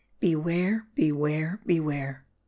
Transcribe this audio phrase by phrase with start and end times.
[0.19, 2.21] Beware beware ^beware."